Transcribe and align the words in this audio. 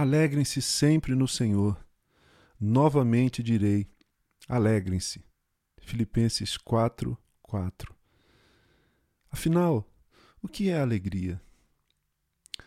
Alegrem-se 0.00 0.62
sempre 0.62 1.12
no 1.16 1.26
Senhor. 1.26 1.76
Novamente 2.60 3.42
direi: 3.42 3.88
alegrem-se. 4.48 5.24
Filipenses 5.80 6.56
4, 6.56 7.18
4. 7.42 7.92
Afinal, 9.28 9.84
o 10.40 10.46
que 10.46 10.70
é 10.70 10.78
alegria? 10.78 11.42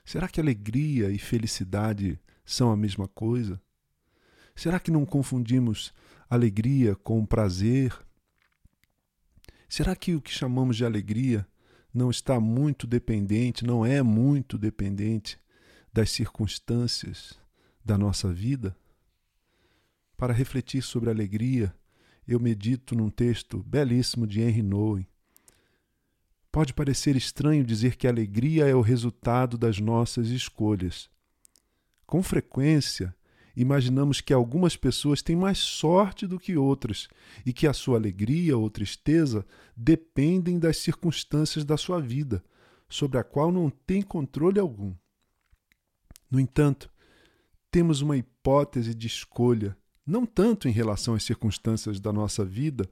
Será 0.04 0.28
que 0.28 0.42
alegria 0.42 1.10
e 1.10 1.18
felicidade 1.18 2.20
são 2.44 2.70
a 2.70 2.76
mesma 2.76 3.08
coisa? 3.08 3.62
Será 4.54 4.78
que 4.78 4.92
não 4.92 5.06
confundimos 5.06 5.94
alegria 6.30 6.98
com 6.98 7.26
prazer? 7.26 7.98
Será 9.70 9.96
que 9.96 10.16
o 10.16 10.22
que 10.22 10.34
chamamos 10.34 10.76
de 10.76 10.84
alegria 10.84 11.48
não 11.94 12.12
está 12.12 12.42
muito 12.42 12.86
dependente, 12.86 13.66
não 13.66 13.86
é 13.86 14.02
muito 14.04 14.58
dependente 14.58 15.41
das 15.92 16.12
circunstâncias 16.12 17.40
da 17.84 17.98
nossa 17.98 18.32
vida? 18.32 18.76
Para 20.16 20.34
refletir 20.34 20.82
sobre 20.82 21.10
alegria, 21.10 21.74
eu 22.28 22.40
medito 22.40 22.96
num 22.96 23.10
texto 23.10 23.64
belíssimo 23.64 24.28
de 24.28 24.40
Henry 24.42 24.62
Nouwen. 24.62 25.08
Pode 26.52 26.74
parecer 26.74 27.16
estranho 27.16 27.64
dizer 27.64 27.96
que 27.96 28.06
a 28.06 28.10
alegria 28.10 28.68
é 28.68 28.76
o 28.76 28.82
resultado 28.82 29.58
das 29.58 29.80
nossas 29.80 30.28
escolhas. 30.28 31.10
Com 32.06 32.22
frequência, 32.22 33.16
imaginamos 33.56 34.22
que 34.22 34.34
algumas 34.34 34.76
pessoas 34.76 35.22
têm 35.22 35.36
mais 35.36 35.58
sorte 35.58 36.28
do 36.28 36.38
que 36.38 36.58
outras 36.58 37.08
e 37.46 37.54
que 37.54 37.66
a 37.66 37.74
sua 37.74 37.98
alegria 37.98 38.58
ou 38.58 38.70
tristeza 38.70 39.46
dependem 39.76 40.60
das 40.60 40.78
circunstâncias 40.78 41.64
da 41.64 41.78
sua 41.78 42.02
vida, 42.02 42.44
sobre 42.90 43.18
a 43.18 43.24
qual 43.24 43.52
não 43.52 43.70
tem 43.70 44.02
controle 44.02 44.60
algum. 44.60 44.94
No 46.32 46.40
entanto, 46.40 46.90
temos 47.70 48.02
uma 48.02 48.18
hipótese 48.18 48.96
de 48.96 49.06
escolha, 49.06 49.78
não 50.08 50.26
tanto 50.26 50.68
em 50.68 50.72
relação 50.72 51.14
às 51.14 51.24
circunstâncias 51.24 52.00
da 52.00 52.12
nossa 52.12 52.44
vida, 52.46 52.90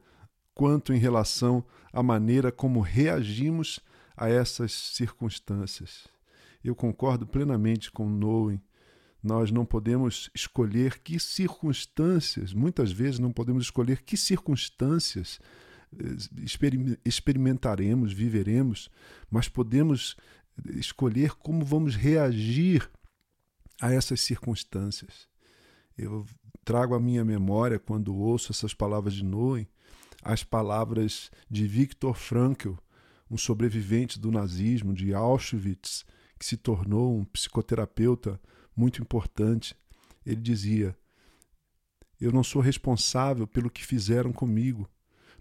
quanto 0.53 0.93
em 0.93 0.99
relação 0.99 1.63
à 1.91 2.03
maneira 2.03 2.51
como 2.51 2.81
reagimos 2.81 3.79
a 4.15 4.29
essas 4.29 4.73
circunstâncias. 4.73 6.07
Eu 6.61 6.75
concordo 6.75 7.25
plenamente 7.25 7.89
com 7.89 8.09
Noem 8.09 8.61
nós 9.21 9.51
não 9.51 9.65
podemos 9.65 10.29
escolher 10.33 10.99
que 10.99 11.19
circunstâncias, 11.19 12.53
muitas 12.53 12.91
vezes 12.91 13.19
não 13.19 13.31
podemos 13.31 13.65
escolher 13.65 14.01
que 14.01 14.15
circunstâncias 14.15 15.39
eh, 15.93 16.97
experimentaremos, 17.03 18.13
viveremos, 18.13 18.89
mas 19.29 19.49
podemos 19.49 20.15
escolher 20.75 21.31
como 21.35 21.65
vamos 21.65 21.95
reagir 21.95 22.89
a 23.81 23.91
essas 23.93 24.21
circunstâncias. 24.21 25.27
Eu 25.97 26.25
trago 26.63 26.93
à 26.93 26.99
minha 26.99 27.25
memória, 27.25 27.79
quando 27.79 28.15
ouço 28.15 28.51
essas 28.51 28.73
palavras 28.73 29.13
de 29.13 29.23
Noé, 29.23 29.67
as 30.23 30.43
palavras 30.43 31.31
de 31.49 31.67
Viktor 31.67 32.13
Frankl, 32.13 32.73
um 33.29 33.37
sobrevivente 33.37 34.19
do 34.19 34.31
nazismo, 34.31 34.93
de 34.93 35.13
Auschwitz, 35.13 36.05
que 36.37 36.45
se 36.45 36.57
tornou 36.57 37.17
um 37.17 37.25
psicoterapeuta 37.25 38.39
muito 38.75 39.01
importante. 39.01 39.75
Ele 40.25 40.41
dizia: 40.41 40.95
Eu 42.19 42.31
não 42.31 42.43
sou 42.43 42.61
responsável 42.61 43.45
pelo 43.45 43.69
que 43.69 43.85
fizeram 43.85 44.31
comigo, 44.31 44.89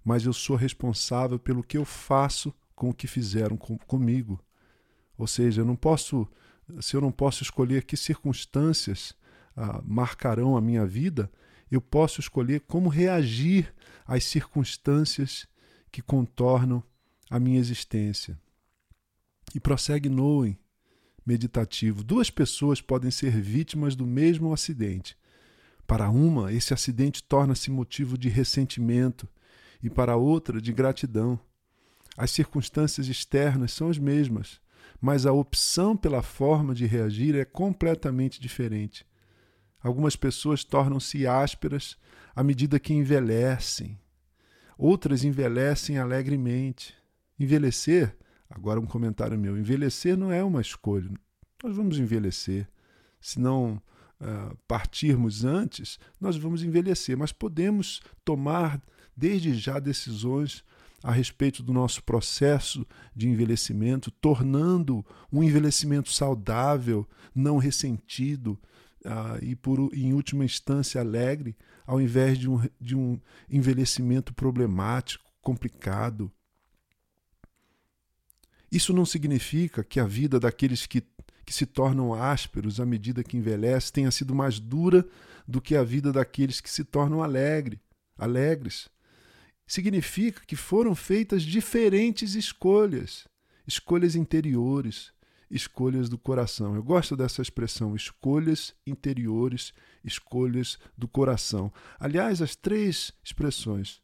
mas 0.04 0.25
eu 0.25 0.32
sou 0.32 0.56
responsável 0.56 1.38
pelo 1.38 1.62
que 1.62 1.78
eu 1.78 1.84
faço 1.84 2.54
com 2.75 2.91
o 2.91 2.94
que 2.94 3.06
fizeram 3.06 3.56
com, 3.56 3.77
comigo. 3.78 4.41
Ou 5.16 5.27
seja, 5.27 5.62
eu 5.62 5.65
não 5.65 5.77
posso, 5.77 6.28
se 6.80 6.96
eu 6.96 7.00
não 7.00 7.10
posso 7.10 7.42
escolher 7.42 7.84
que 7.84 7.96
circunstâncias 7.96 9.14
ah, 9.56 9.80
marcarão 9.84 10.56
a 10.56 10.60
minha 10.60 10.86
vida, 10.86 11.30
eu 11.70 11.80
posso 11.80 12.20
escolher 12.20 12.60
como 12.60 12.88
reagir 12.88 13.72
às 14.06 14.24
circunstâncias 14.24 15.46
que 15.90 16.00
contornam 16.00 16.82
a 17.30 17.38
minha 17.38 17.58
existência. 17.58 18.38
E 19.54 19.60
prossegue 19.60 20.08
Noem, 20.08 20.58
meditativo. 21.24 22.02
Duas 22.02 22.30
pessoas 22.30 22.80
podem 22.80 23.10
ser 23.10 23.30
vítimas 23.40 23.94
do 23.94 24.06
mesmo 24.06 24.52
acidente. 24.52 25.16
Para 25.86 26.10
uma, 26.10 26.52
esse 26.52 26.72
acidente 26.72 27.22
torna-se 27.22 27.70
motivo 27.70 28.16
de 28.16 28.28
ressentimento 28.28 29.28
e 29.82 29.90
para 29.90 30.16
outra, 30.16 30.60
de 30.60 30.72
gratidão. 30.72 31.38
As 32.16 32.30
circunstâncias 32.30 33.08
externas 33.08 33.72
são 33.72 33.88
as 33.88 33.98
mesmas, 33.98 34.60
mas 35.00 35.26
a 35.26 35.32
opção 35.32 35.97
pela 35.97 36.22
forma 36.22 36.75
de 36.75 36.86
reagir 36.86 37.34
é 37.36 37.44
completamente 37.44 38.41
diferente. 38.41 39.06
Algumas 39.81 40.16
pessoas 40.16 40.64
tornam-se 40.64 41.26
ásperas 41.26 41.97
à 42.34 42.42
medida 42.42 42.81
que 42.81 42.92
envelhecem. 42.92 43.98
Outras 44.76 45.25
envelhecem 45.25 45.98
alegremente. 45.98 46.94
Envelhecer 47.38 48.16
Agora, 48.48 48.81
um 48.81 48.86
comentário 48.86 49.38
meu: 49.38 49.59
envelhecer 49.59 50.16
não 50.16 50.32
é 50.32 50.42
uma 50.42 50.60
escolha. 50.60 51.10
Nós 51.62 51.76
vamos 51.76 51.98
envelhecer. 51.98 52.69
Se 53.20 53.38
não 53.38 53.75
uh, 54.20 54.56
partirmos 54.66 55.44
antes, 55.44 55.98
nós 56.20 56.36
vamos 56.36 56.62
envelhecer, 56.62 57.16
mas 57.16 57.32
podemos 57.32 58.00
tomar 58.25 58.80
desde 59.16 59.54
já 59.54 59.78
decisões 59.78 60.65
a 61.03 61.12
respeito 61.12 61.62
do 61.62 61.72
nosso 61.72 62.03
processo 62.03 62.86
de 63.14 63.28
envelhecimento, 63.28 64.10
tornando 64.10 65.04
um 65.32 65.42
envelhecimento 65.42 66.10
saudável, 66.10 67.09
não 67.34 67.59
ressentido 67.59 68.59
uh, 69.04 69.42
e, 69.42 69.54
por, 69.54 69.91
em 69.94 70.12
última 70.12 70.44
instância, 70.44 71.00
alegre, 71.00 71.56
ao 71.86 72.00
invés 72.00 72.38
de 72.38 72.48
um, 72.48 72.60
de 72.81 72.97
um 72.97 73.19
envelhecimento 73.48 74.34
problemático, 74.34 75.25
complicado, 75.41 76.31
isso 78.70 78.92
não 78.92 79.06
significa 79.06 79.82
que 79.82 79.98
a 79.98 80.04
vida 80.04 80.38
daqueles 80.38 80.86
que, 80.86 81.03
que 81.44 81.54
se 81.54 81.65
tornam 81.65 82.12
ásperos 82.12 82.80
à 82.80 82.84
medida 82.84 83.25
que 83.25 83.36
envelhecem 83.36 83.92
tenha 83.92 84.10
sido 84.10 84.34
mais 84.34 84.60
dura 84.60 85.06
do 85.47 85.60
que 85.60 85.75
a 85.75 85.82
vida 85.82 86.12
daqueles 86.12 86.60
que 86.60 86.70
se 86.70 86.84
tornam 86.84 87.22
alegre, 87.22 87.80
alegres. 88.19 88.91
Significa 89.68 90.40
que 90.46 90.56
foram 90.56 90.94
feitas 90.94 91.42
diferentes 91.42 92.34
escolhas, 92.34 93.28
escolhas 93.66 94.16
interiores, 94.16 95.12
escolhas 95.50 96.08
do 96.08 96.16
coração. 96.16 96.74
Eu 96.74 96.82
gosto 96.82 97.14
dessa 97.14 97.42
expressão, 97.42 97.94
escolhas 97.94 98.74
interiores, 98.86 99.74
escolhas 100.02 100.78
do 100.96 101.06
coração. 101.06 101.70
Aliás, 102.00 102.40
as 102.40 102.56
três 102.56 103.12
expressões, 103.22 104.00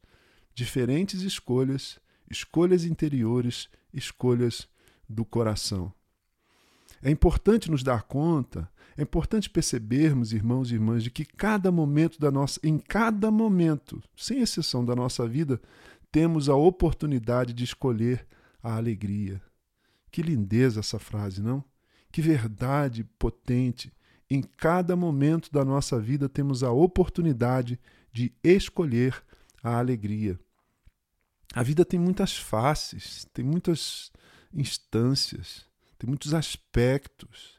diferentes 0.55 1.23
escolhas, 1.23 1.99
escolhas 2.31 2.85
interiores, 2.85 3.71
escolhas 3.91 4.69
do 5.09 5.25
coração. 5.25 5.91
É 7.03 7.11
importante 7.11 7.71
nos 7.71 7.83
dar 7.83 8.03
conta, 8.03 8.71
é 8.97 9.03
importante 9.03 9.51
percebermos, 9.51 10.33
irmãos 10.33 10.71
e 10.71 10.75
irmãs, 10.75 11.03
de 11.03 11.11
que 11.11 11.25
cada 11.25 11.71
momento 11.73 12.21
da 12.21 12.31
nossa, 12.31 12.61
em 12.63 12.79
cada 12.79 13.31
momento, 13.31 14.03
sem 14.17 14.41
exceção 14.41 14.85
da 14.85 14.95
nossa 14.95 15.27
vida, 15.27 15.61
temos 16.13 16.49
a 16.49 16.55
oportunidade 16.55 17.53
de 17.53 17.65
escolher 17.65 18.27
a 18.63 18.77
alegria. 18.77 19.43
Que 20.11 20.23
lindeza 20.23 20.79
essa 20.79 20.99
frase, 20.99 21.43
não? 21.43 21.65
Que 22.13 22.23
verdade 22.23 23.03
potente. 23.19 23.93
Em 24.31 24.41
cada 24.41 24.95
momento 24.95 25.51
da 25.51 25.65
nossa 25.65 26.01
vida 26.01 26.29
temos 26.29 26.63
a 26.63 26.71
oportunidade 26.71 27.81
de 28.13 28.33
escolher 28.45 29.21
a 29.63 29.77
alegria. 29.77 30.39
A 31.53 31.63
vida 31.63 31.85
tem 31.85 31.99
muitas 31.99 32.37
faces, 32.37 33.27
tem 33.33 33.45
muitas 33.45 34.13
instâncias, 34.53 35.67
tem 35.99 36.09
muitos 36.09 36.33
aspectos. 36.33 37.59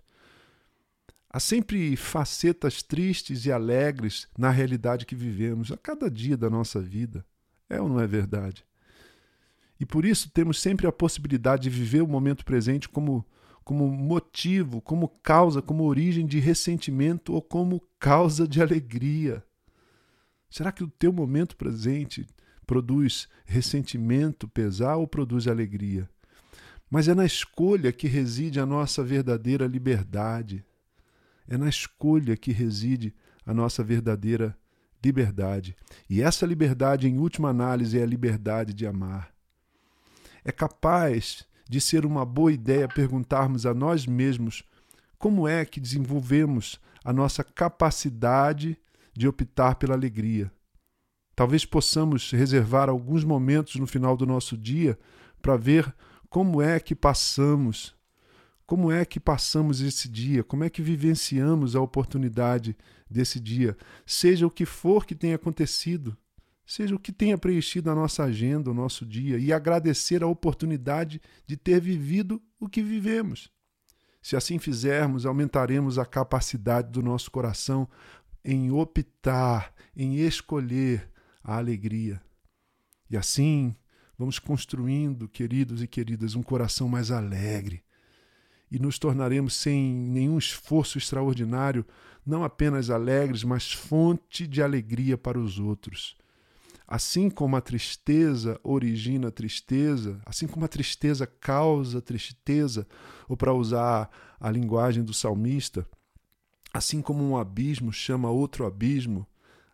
Há 1.35 1.39
sempre 1.41 1.97
facetas 1.97 2.81
tristes 2.81 3.45
e 3.45 3.51
alegres 3.51 4.25
na 4.37 4.49
realidade 4.49 5.05
que 5.05 5.17
vivemos 5.17 5.69
a 5.69 5.75
cada 5.75 6.09
dia 6.09 6.37
da 6.37 6.49
nossa 6.49 6.79
vida. 6.79 7.25
É 7.69 7.81
ou 7.81 7.89
não 7.89 7.99
é 7.99 8.07
verdade? 8.07 8.65
E 9.77 9.85
por 9.85 10.05
isso 10.05 10.29
temos 10.29 10.61
sempre 10.61 10.87
a 10.87 10.93
possibilidade 10.93 11.63
de 11.63 11.69
viver 11.69 12.01
o 12.01 12.07
momento 12.07 12.45
presente 12.45 12.87
como, 12.87 13.25
como 13.65 13.85
motivo, 13.85 14.79
como 14.79 15.09
causa, 15.21 15.61
como 15.61 15.83
origem 15.83 16.25
de 16.25 16.39
ressentimento 16.39 17.33
ou 17.33 17.41
como 17.41 17.85
causa 17.99 18.47
de 18.47 18.61
alegria. 18.61 19.43
Será 20.49 20.71
que 20.71 20.85
o 20.85 20.89
teu 20.89 21.11
momento 21.11 21.57
presente 21.57 22.25
produz 22.65 23.27
ressentimento, 23.43 24.47
pesar 24.47 24.95
ou 24.95 25.05
produz 25.05 25.49
alegria. 25.49 26.09
Mas 26.89 27.09
é 27.09 27.13
na 27.13 27.25
escolha 27.25 27.91
que 27.91 28.07
reside 28.07 28.57
a 28.57 28.65
nossa 28.65 29.03
verdadeira 29.03 29.67
liberdade. 29.67 30.63
É 31.47 31.57
na 31.57 31.69
escolha 31.69 32.35
que 32.35 32.51
reside 32.51 33.13
a 33.45 33.53
nossa 33.53 33.83
verdadeira 33.83 34.57
liberdade. 35.03 35.75
E 36.09 36.21
essa 36.21 36.45
liberdade, 36.45 37.07
em 37.07 37.19
última 37.19 37.49
análise, 37.49 37.99
é 37.99 38.03
a 38.03 38.07
liberdade 38.07 38.73
de 38.73 38.87
amar. 38.87 39.31
é 40.43 40.51
capaz 40.51 41.45
de 41.67 41.81
ser 41.81 42.05
uma 42.05 42.23
boa 42.23 42.51
ideia 42.51 42.87
perguntarmos 42.87 43.65
a 43.65 43.73
nós 43.73 44.05
mesmos 44.05 44.63
como 45.17 45.47
é 45.47 45.65
que 45.65 45.79
desenvolvemos 45.79 46.79
a 47.03 47.11
nossa 47.11 47.43
capacidade 47.43 48.77
de 49.13 49.27
optar 49.27 49.75
pela 49.75 49.95
alegria. 49.95 50.51
Talvez 51.35 51.65
possamos 51.65 52.31
reservar 52.31 52.89
alguns 52.89 53.23
momentos 53.23 53.75
no 53.75 53.87
final 53.87 54.15
do 54.15 54.25
nosso 54.25 54.55
dia 54.55 54.97
para 55.41 55.57
ver 55.57 55.93
como 56.29 56.61
é 56.61 56.79
que 56.79 56.93
passamos, 56.93 57.94
como 58.65 58.91
é 58.91 59.05
que 59.05 59.19
passamos 59.19 59.81
esse 59.81 60.09
dia, 60.09 60.43
como 60.43 60.63
é 60.63 60.69
que 60.69 60.81
vivenciamos 60.81 61.75
a 61.75 61.81
oportunidade 61.81 62.75
desse 63.09 63.39
dia, 63.39 63.77
seja 64.05 64.47
o 64.47 64.51
que 64.51 64.65
for 64.65 65.05
que 65.05 65.13
tenha 65.13 65.35
acontecido, 65.35 66.17
seja 66.65 66.95
o 66.95 66.99
que 66.99 67.11
tenha 67.11 67.37
preenchido 67.37 67.91
a 67.91 67.95
nossa 67.95 68.23
agenda, 68.23 68.71
o 68.71 68.73
nosso 68.73 69.05
dia, 69.05 69.37
e 69.37 69.53
agradecer 69.53 70.23
a 70.23 70.27
oportunidade 70.27 71.21
de 71.45 71.55
ter 71.55 71.79
vivido 71.79 72.41
o 72.59 72.67
que 72.67 72.81
vivemos. 72.81 73.51
Se 74.21 74.35
assim 74.35 74.57
fizermos, 74.57 75.25
aumentaremos 75.25 75.99
a 75.99 76.05
capacidade 76.05 76.91
do 76.91 77.03
nosso 77.03 77.29
coração 77.29 77.87
em 78.43 78.71
optar, 78.71 79.71
em 79.95 80.15
escolher 80.15 81.07
a 81.43 81.57
alegria. 81.57 82.19
E 83.07 83.15
assim 83.15 83.75
vamos 84.17 84.39
construindo, 84.39 85.29
queridos 85.29 85.83
e 85.83 85.87
queridas, 85.87 86.33
um 86.33 86.41
coração 86.41 86.89
mais 86.89 87.11
alegre. 87.11 87.84
E 88.71 88.79
nos 88.79 88.97
tornaremos, 88.97 89.53
sem 89.53 89.81
nenhum 89.81 90.37
esforço 90.37 90.97
extraordinário, 90.97 91.85
não 92.25 92.43
apenas 92.43 92.89
alegres, 92.89 93.43
mas 93.43 93.71
fonte 93.71 94.47
de 94.47 94.61
alegria 94.61 95.17
para 95.17 95.39
os 95.39 95.59
outros. 95.59 96.17
Assim 96.87 97.29
como 97.29 97.55
a 97.55 97.61
tristeza 97.61 98.59
origina 98.63 99.31
tristeza, 99.31 100.19
assim 100.25 100.47
como 100.47 100.65
a 100.65 100.67
tristeza 100.67 101.25
causa 101.25 102.01
tristeza, 102.01 102.87
ou 103.27 103.35
para 103.35 103.53
usar 103.53 104.09
a 104.39 104.51
linguagem 104.51 105.03
do 105.03 105.13
salmista, 105.13 105.87
assim 106.73 107.01
como 107.01 107.23
um 107.23 107.37
abismo 107.37 107.91
chama 107.91 108.29
outro 108.29 108.65
abismo, 108.65 109.25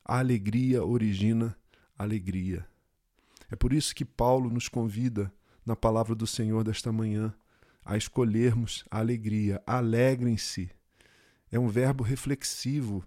a 0.06 0.20
alegria 0.20 0.84
origina 0.84 1.56
alegria. 1.98 2.66
É 3.50 3.56
por 3.56 3.74
isso 3.74 3.94
que 3.94 4.06
Paulo 4.06 4.50
nos 4.50 4.68
convida, 4.68 5.32
na 5.66 5.76
palavra 5.76 6.16
do 6.16 6.26
Senhor 6.26 6.64
desta 6.64 6.92
manhã, 6.92 7.34
a 7.84 7.98
escolhermos 7.98 8.86
a 8.90 9.00
alegria. 9.00 9.62
Alegrem-se. 9.66 10.70
É 11.52 11.60
um 11.60 11.68
verbo 11.68 12.04
reflexivo. 12.04 13.06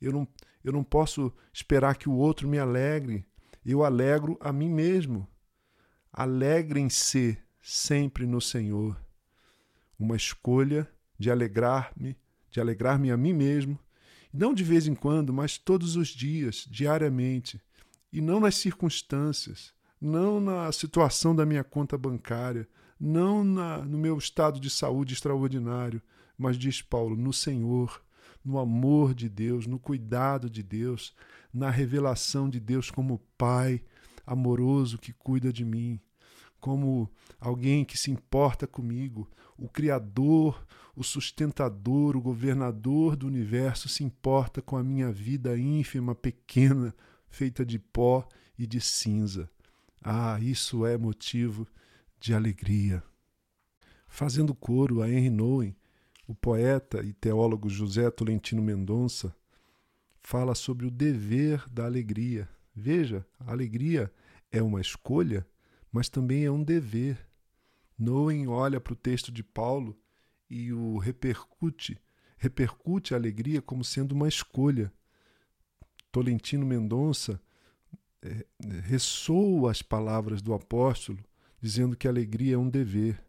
Eu 0.00 0.12
não, 0.12 0.28
eu 0.62 0.72
não 0.72 0.84
posso 0.84 1.32
esperar 1.52 1.96
que 1.96 2.08
o 2.08 2.14
outro 2.14 2.48
me 2.48 2.58
alegre 2.58 3.26
eu 3.64 3.84
alegro 3.84 4.38
a 4.40 4.52
mim 4.52 4.70
mesmo. 4.70 5.28
Alegrem-se 6.12 7.38
sempre 7.60 8.26
no 8.26 8.40
Senhor. 8.40 8.98
Uma 9.98 10.16
escolha 10.16 10.88
de 11.18 11.30
alegrar-me, 11.30 12.16
de 12.50 12.60
alegrar-me 12.60 13.10
a 13.10 13.16
mim 13.16 13.34
mesmo, 13.34 13.78
não 14.32 14.54
de 14.54 14.64
vez 14.64 14.86
em 14.86 14.94
quando, 14.94 15.32
mas 15.32 15.58
todos 15.58 15.96
os 15.96 16.08
dias, 16.08 16.66
diariamente, 16.68 17.60
e 18.12 18.20
não 18.20 18.40
nas 18.40 18.54
circunstâncias, 18.56 19.74
não 20.00 20.40
na 20.40 20.72
situação 20.72 21.36
da 21.36 21.44
minha 21.44 21.62
conta 21.62 21.98
bancária, 21.98 22.66
não 23.00 23.42
na, 23.42 23.78
no 23.78 23.96
meu 23.96 24.18
estado 24.18 24.60
de 24.60 24.68
saúde 24.68 25.14
extraordinário, 25.14 26.02
mas 26.36 26.58
diz 26.58 26.82
Paulo, 26.82 27.16
no 27.16 27.32
Senhor, 27.32 28.02
no 28.44 28.58
amor 28.58 29.14
de 29.14 29.28
Deus, 29.28 29.66
no 29.66 29.78
cuidado 29.78 30.50
de 30.50 30.62
Deus, 30.62 31.14
na 31.52 31.70
revelação 31.70 32.48
de 32.48 32.60
Deus 32.60 32.90
como 32.90 33.20
Pai 33.38 33.82
amoroso 34.26 34.98
que 34.98 35.12
cuida 35.12 35.52
de 35.52 35.64
mim, 35.64 35.98
como 36.60 37.10
alguém 37.40 37.84
que 37.84 37.98
se 37.98 38.10
importa 38.10 38.66
comigo, 38.66 39.28
o 39.56 39.68
Criador, 39.68 40.64
o 40.94 41.02
sustentador, 41.02 42.16
o 42.16 42.20
governador 42.20 43.16
do 43.16 43.26
universo 43.26 43.88
se 43.88 44.04
importa 44.04 44.62
com 44.62 44.76
a 44.76 44.84
minha 44.84 45.10
vida 45.10 45.58
ínfima, 45.58 46.14
pequena, 46.14 46.94
feita 47.28 47.64
de 47.64 47.78
pó 47.78 48.26
e 48.58 48.66
de 48.66 48.80
cinza. 48.80 49.50
Ah, 50.02 50.38
isso 50.40 50.86
é 50.86 50.96
motivo 50.96 51.66
de 52.20 52.34
alegria. 52.34 53.02
Fazendo 54.06 54.54
coro 54.54 55.00
a 55.00 55.08
Henry 55.08 55.30
Nouwen, 55.30 55.74
o 56.26 56.34
poeta 56.34 57.02
e 57.02 57.12
teólogo 57.12 57.68
José 57.68 58.10
Tolentino 58.10 58.62
Mendonça 58.62 59.34
fala 60.22 60.54
sobre 60.54 60.86
o 60.86 60.90
dever 60.90 61.64
da 61.70 61.86
alegria. 61.86 62.48
Veja, 62.76 63.26
a 63.38 63.50
alegria 63.50 64.12
é 64.52 64.62
uma 64.62 64.80
escolha, 64.80 65.46
mas 65.90 66.08
também 66.08 66.44
é 66.44 66.50
um 66.50 66.62
dever. 66.62 67.18
Noem 67.98 68.46
olha 68.46 68.80
para 68.80 68.92
o 68.92 68.96
texto 68.96 69.32
de 69.32 69.42
Paulo 69.42 69.98
e 70.48 70.72
o 70.72 70.98
repercute, 70.98 71.98
repercute 72.36 73.14
a 73.14 73.16
alegria 73.16 73.62
como 73.62 73.82
sendo 73.82 74.12
uma 74.12 74.28
escolha. 74.28 74.92
Tolentino 76.12 76.66
Mendonça 76.66 77.40
é, 78.22 78.44
ressoa 78.82 79.70
as 79.70 79.80
palavras 79.80 80.42
do 80.42 80.52
apóstolo, 80.52 81.18
dizendo 81.60 81.96
que 81.96 82.06
a 82.06 82.10
alegria 82.10 82.54
é 82.54 82.58
um 82.58 82.68
dever. 82.68 83.22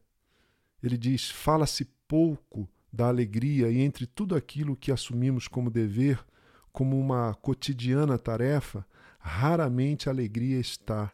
Ele 0.81 0.97
diz: 0.97 1.29
fala-se 1.29 1.85
pouco 2.07 2.67
da 2.91 3.07
alegria 3.07 3.69
e 3.69 3.79
entre 3.79 4.05
tudo 4.05 4.35
aquilo 4.35 4.75
que 4.75 4.91
assumimos 4.91 5.47
como 5.47 5.69
dever, 5.69 6.23
como 6.71 6.99
uma 6.99 7.33
cotidiana 7.35 8.17
tarefa, 8.17 8.85
raramente 9.19 10.09
a 10.09 10.11
alegria 10.11 10.59
está. 10.59 11.11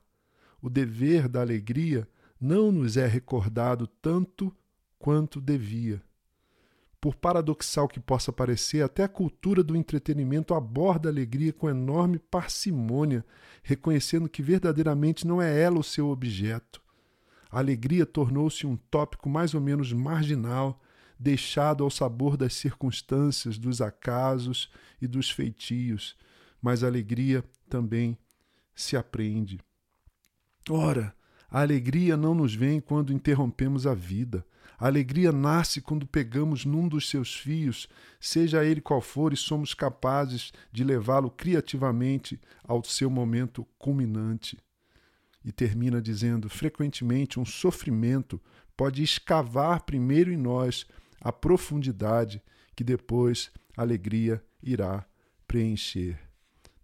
O 0.62 0.69
dever 0.69 1.28
da 1.28 1.42
alegria 1.42 2.08
não 2.40 2.72
nos 2.72 2.98
é 2.98 3.06
recordado 3.06 3.88
tanto 3.88 4.56
quanto 4.98 5.40
devia. 5.40 6.02
Por 7.00 7.16
paradoxal 7.16 7.88
que 7.88 8.00
possa 8.00 8.34
parecer, 8.34 8.84
até 8.84 9.04
a 9.04 9.08
cultura 9.08 9.64
do 9.64 9.75
entretenimento 9.75 10.54
aborda 10.56 11.08
a 11.08 11.12
alegria 11.12 11.54
com 11.54 11.69
enorme 11.69 12.18
parcimônia, 12.18 13.24
reconhecendo 13.62 14.28
que 14.28 14.42
verdadeiramente 14.42 15.28
não 15.28 15.40
é 15.40 15.62
ela 15.62 15.80
o 15.80 15.84
seu 15.84 16.10
objeto. 16.10 16.81
A 17.51 17.59
alegria 17.59 18.05
tornou-se 18.05 18.65
um 18.65 18.75
tópico 18.75 19.29
mais 19.29 19.53
ou 19.53 19.61
menos 19.61 19.94
marginal, 19.94 20.81
deixado 21.19 21.83
ao 21.83 21.89
sabor 21.89 22.37
das 22.37 22.54
circunstâncias, 22.54 23.57
dos 23.57 23.81
acasos 23.81 24.69
e 25.01 25.07
dos 25.07 25.30
feitios, 25.30 26.16
mas 26.61 26.83
a 26.83 26.87
alegria 26.87 27.44
também 27.69 28.18
se 28.75 28.95
aprende. 28.95 29.59
Ora, 30.69 31.16
a 31.49 31.61
alegria 31.61 32.18
não 32.18 32.35
nos 32.35 32.54
vem 32.54 32.80
quando 32.81 33.13
interrompemos 33.13 33.87
a 33.87 33.94
vida. 33.94 34.45
A 34.77 34.85
alegria 34.85 35.31
nasce 35.31 35.81
quando 35.81 36.06
pegamos 36.06 36.66
num 36.66 36.87
dos 36.87 37.09
seus 37.09 37.35
fios, 37.35 37.87
seja 38.19 38.63
ele 38.63 38.81
qual 38.81 39.01
for, 39.01 39.33
e 39.33 39.37
somos 39.37 39.73
capazes 39.73 40.51
de 40.71 40.83
levá-lo 40.83 41.31
criativamente 41.31 42.39
ao 42.63 42.83
seu 42.83 43.09
momento 43.09 43.66
culminante. 43.80 44.57
E 45.47 45.51
termina 45.54 46.01
dizendo: 46.01 46.49
frequentemente, 46.49 47.39
um 47.39 47.45
sofrimento 47.45 48.37
pode 48.75 49.01
escavar 49.01 49.83
primeiro 49.83 50.30
em 50.30 50.35
nós 50.35 50.85
a 51.21 51.31
profundidade 51.31 52.44
que 52.75 52.83
depois 52.83 53.49
a 53.77 53.81
alegria 53.81 54.44
irá 54.61 55.06
preencher. 55.47 56.19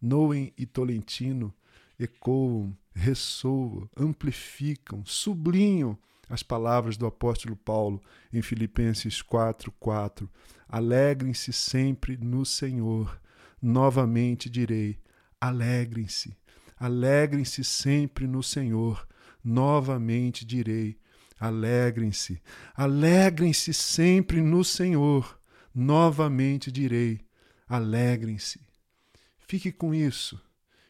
Noem 0.02 0.54
e 0.58 0.66
Tolentino 0.66 1.54
ecoam, 2.00 2.74
ressoam, 2.96 3.90
amplificam, 3.98 5.04
sublinham 5.06 5.98
as 6.30 6.42
palavras 6.42 6.96
do 6.96 7.06
apóstolo 7.06 7.58
Paulo 7.58 8.02
em 8.32 8.42
Filipenses 8.42 9.22
4:4. 9.22 10.30
Alegrem-se 10.70 11.52
sempre 11.52 12.16
no 12.16 12.46
Senhor. 12.46 13.20
Novamente 13.62 14.50
direi: 14.50 14.98
alegrem-se. 15.42 16.34
Alegrem-se 16.84 17.64
sempre 17.64 18.28
no 18.28 18.44
Senhor. 18.44 19.08
Novamente 19.42 20.44
direi: 20.44 21.00
Alegrem-se, 21.40 22.42
alegrem-se 22.76 23.74
sempre 23.74 24.42
no 24.42 24.66
Senhor. 24.66 25.40
Novamente 25.74 26.70
direi: 26.70 27.22
alegrem-se. 27.70 28.60
Fique 29.48 29.72
com 29.72 29.96
isso, 29.96 30.38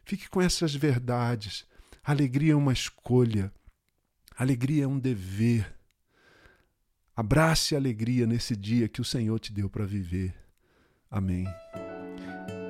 fique 0.04 0.28
com 0.28 0.42
essas 0.42 0.74
verdades. 0.74 1.64
Alegria 2.04 2.54
é 2.54 2.56
uma 2.56 2.74
escolha, 2.74 3.54
alegria 4.36 4.86
é 4.86 4.88
um 4.88 4.98
dever. 4.98 5.76
Abrace 7.16 7.76
a 7.76 7.78
alegria 7.78 8.26
nesse 8.26 8.56
dia 8.56 8.90
que 8.90 9.00
o 9.00 9.06
Senhor 9.06 9.38
te 9.38 9.54
deu 9.54 9.70
para 9.70 9.86
viver. 9.86 10.34
Amém. 11.08 11.46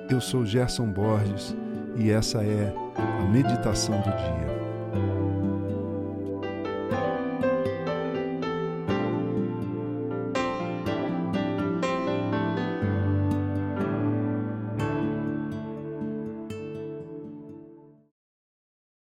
Eu 0.09 0.19
sou 0.19 0.45
Gerson 0.45 0.91
Borges 0.91 1.55
e 1.95 2.11
essa 2.11 2.39
é 2.43 2.73
a 2.95 3.23
meditação 3.25 3.95
do 4.01 4.09
dia. 4.09 4.52